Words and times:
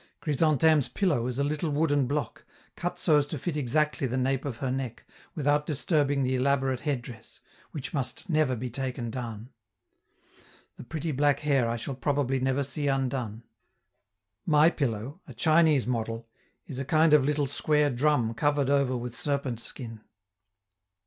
Chrysantheme's 0.19 0.89
pillow 0.89 1.27
is 1.27 1.37
a 1.37 1.43
little 1.43 1.69
wooden 1.69 2.07
block, 2.07 2.43
cut 2.75 2.97
so 2.97 3.19
as 3.19 3.27
to 3.27 3.37
fit 3.37 3.55
exactly 3.55 4.07
the 4.07 4.17
nape 4.17 4.45
of 4.45 4.57
her 4.57 4.71
neck, 4.71 5.05
without 5.35 5.67
disturbing 5.67 6.23
the 6.23 6.33
elaborate 6.33 6.79
head 6.79 7.03
dress, 7.03 7.39
which 7.69 7.93
must 7.93 8.27
never 8.27 8.55
be 8.55 8.67
taken 8.67 9.11
down; 9.11 9.49
the 10.75 10.83
pretty 10.83 11.11
black 11.11 11.41
hair 11.41 11.69
I 11.69 11.77
shall 11.77 11.93
probably 11.93 12.39
never 12.39 12.63
see 12.63 12.87
undone. 12.87 13.43
My 14.43 14.71
pillow, 14.71 15.21
a 15.27 15.35
Chinese 15.35 15.85
model, 15.85 16.27
is 16.65 16.79
a 16.79 16.83
kind 16.83 17.13
of 17.13 17.23
little 17.23 17.45
square 17.45 17.91
drum 17.91 18.33
covered 18.33 18.71
over 18.71 18.97
with 18.97 19.15
serpent 19.15 19.59
skin. 19.59 20.01